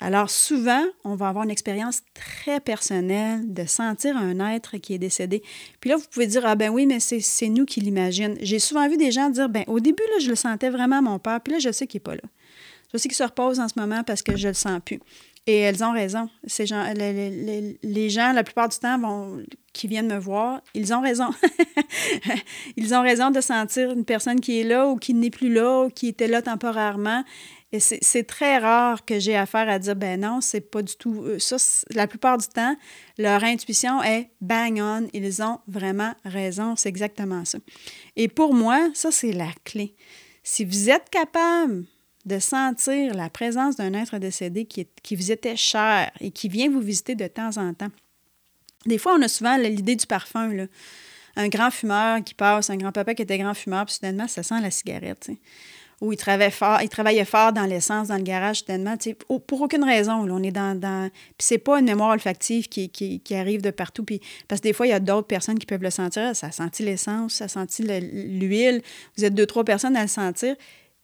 [0.00, 4.98] Alors souvent, on va avoir une expérience très personnelle de sentir un être qui est
[4.98, 5.42] décédé.
[5.80, 8.36] Puis là, vous pouvez dire, ah ben oui, mais c'est nous qui l'imaginent.
[8.40, 11.18] J'ai souvent vu des gens dire, ben au début, là, je le sentais vraiment mon
[11.18, 12.28] père, puis là, je sais qu'il n'est pas là.
[12.92, 15.00] Je sais qu'il se repose en ce moment parce que je le sens plus.
[15.48, 16.28] Et elles ont raison.
[16.46, 20.92] Ces gens, les, les, gens, la plupart du temps, vont, qui viennent me voir, ils
[20.92, 21.30] ont raison.
[22.76, 25.82] ils ont raison de sentir une personne qui est là ou qui n'est plus là,
[25.82, 27.22] ou qui était là temporairement.
[27.80, 31.38] C'est très rare que j'ai affaire à dire, ben non, c'est pas du tout euh,
[31.38, 31.56] ça.
[31.90, 32.76] La plupart du temps,
[33.18, 35.08] leur intuition est bang on.
[35.12, 36.76] Ils ont vraiment raison.
[36.76, 37.58] C'est exactement ça.
[38.16, 39.94] Et pour moi, ça, c'est la clé.
[40.42, 41.84] Si vous êtes capable
[42.24, 46.80] de sentir la présence d'un être décédé qui, vous était cher et qui vient vous
[46.80, 47.90] visiter de temps en temps,
[48.84, 50.68] des fois, on a souvent l'idée du parfum.
[51.38, 54.60] Un grand fumeur qui passe, un grand-papa qui était grand fumeur, puis soudainement, ça sent
[54.60, 55.30] la cigarette
[56.00, 56.80] où il travaillait fort,
[57.26, 58.96] fort dans l'essence, dans le garage, tellement,
[59.46, 60.12] pour aucune raison.
[60.30, 60.78] On est dans.
[60.78, 61.10] dans...
[61.10, 64.04] Puis c'est pas une mémoire olfactive qui, arrive de partout.
[64.04, 66.36] Puis, parce que des fois, il y a d'autres personnes qui peuvent le sentir.
[66.36, 68.82] Ça a senti l'essence, ça a senti l'huile.
[69.16, 70.54] Vous êtes deux, trois personnes à le sentir.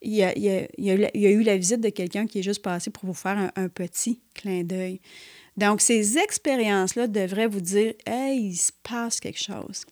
[0.02, 3.38] Il y a, eu la visite de quelqu'un qui est juste passé pour vous faire
[3.38, 5.00] un, un petit clin d'œil.
[5.56, 9.84] Donc, ces expériences-là devraient vous dire Hey, il se passe quelque chose.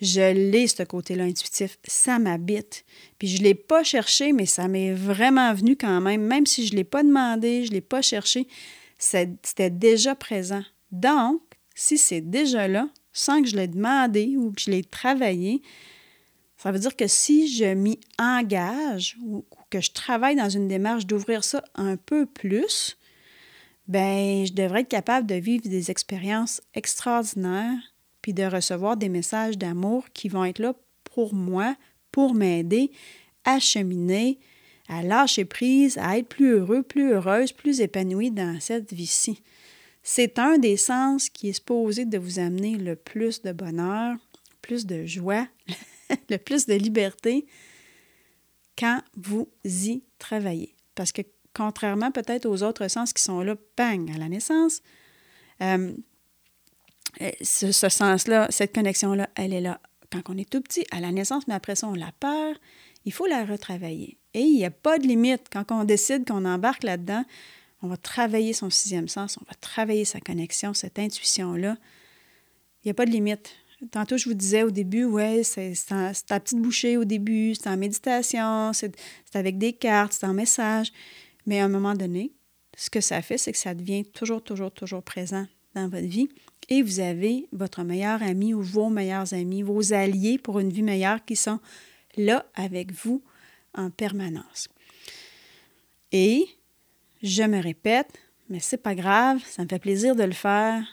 [0.00, 1.78] Je l'ai, ce côté-là intuitif.
[1.86, 2.84] Ça m'habite.
[3.18, 6.22] Puis je ne l'ai pas cherché, mais ça m'est vraiment venu quand même.
[6.22, 8.46] Même si je ne l'ai pas demandé, je ne l'ai pas cherché,
[8.98, 10.62] c'était déjà présent.
[10.92, 11.40] Donc,
[11.74, 15.62] si c'est déjà là, sans que je l'ai demandé ou que je l'ai travaillé,
[16.56, 21.06] ça veut dire que si je m'y engage ou que je travaille dans une démarche
[21.06, 22.96] d'ouvrir ça un peu plus,
[23.88, 27.94] ben je devrais être capable de vivre des expériences extraordinaires
[28.26, 31.76] puis de recevoir des messages d'amour qui vont être là pour moi,
[32.10, 32.90] pour m'aider
[33.44, 34.40] à cheminer,
[34.88, 39.44] à lâcher prise, à être plus heureux, plus heureuse, plus épanouie dans cette vie-ci.
[40.02, 44.16] C'est un des sens qui est supposé de vous amener le plus de bonheur,
[44.60, 45.46] plus de joie,
[46.28, 47.46] le plus de liberté
[48.76, 50.74] quand vous y travaillez.
[50.96, 51.22] Parce que
[51.54, 54.82] contrairement peut-être aux autres sens qui sont là, bang, à la naissance,
[55.60, 55.92] euh,
[57.20, 59.80] euh, ce, sens-là, cette connexion-là, elle est là
[60.10, 62.58] quand on est tout petit, à la naissance, mais après ça, on la perd.
[63.04, 64.18] Il faut la retravailler.
[64.34, 65.46] Et il n'y a pas de limite.
[65.50, 67.24] Quand on décide qu'on embarque là-dedans,
[67.82, 71.76] on va travailler son sixième sens, on va travailler sa connexion, cette intuition-là.
[72.82, 73.54] Il n'y a pas de limite.
[73.90, 77.76] Tantôt, je vous disais au début, ouais, c'est ta petite bouchée au début, c'est en
[77.76, 78.96] méditation, c'est
[79.34, 80.92] avec des cartes, c'est en message.
[81.44, 82.32] Mais à un moment donné,
[82.76, 86.28] ce que ça fait, c'est que ça devient toujours, toujours, toujours présent dans votre vie.
[86.68, 90.82] Et vous avez votre meilleur ami ou vos meilleurs amis, vos alliés pour une vie
[90.82, 91.60] meilleure qui sont
[92.16, 93.22] là avec vous
[93.74, 94.68] en permanence.
[96.12, 96.46] Et
[97.22, 100.84] je me répète, mais c'est pas grave, ça me fait plaisir de le faire.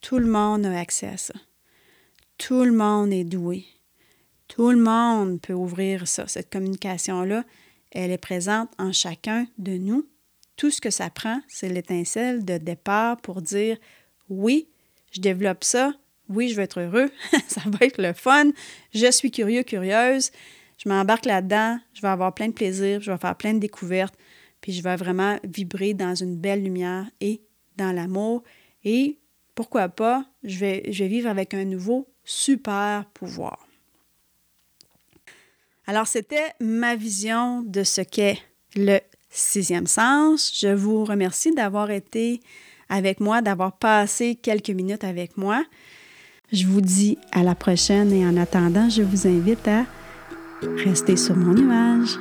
[0.00, 1.34] Tout le monde a accès à ça.
[2.38, 3.66] Tout le monde est doué.
[4.46, 6.26] Tout le monde peut ouvrir ça.
[6.26, 7.44] Cette communication-là,
[7.90, 10.08] elle est présente en chacun de nous.
[10.56, 13.76] Tout ce que ça prend, c'est l'étincelle de départ pour dire
[14.28, 14.68] oui,
[15.12, 15.92] je développe ça,
[16.28, 17.10] oui, je vais être heureux,
[17.48, 18.50] ça va être le fun,
[18.94, 20.30] je suis curieux, curieuse,
[20.76, 24.14] je m'embarque là-dedans, je vais avoir plein de plaisir, je vais faire plein de découvertes,
[24.60, 27.42] puis je vais vraiment vibrer dans une belle lumière et
[27.76, 28.42] dans l'amour.
[28.84, 29.18] Et
[29.54, 33.66] pourquoi pas, je vais, vivre avec un nouveau super pouvoir.
[35.86, 38.38] Alors, c'était ma vision de ce qu'est
[38.76, 38.98] le
[39.30, 40.52] sixième sens.
[40.60, 42.40] Je vous remercie d'avoir été
[42.88, 45.64] avec moi, d'avoir passé quelques minutes avec moi.
[46.52, 49.84] Je vous dis à la prochaine et en attendant, je vous invite à
[50.84, 52.18] rester sur mon nuage.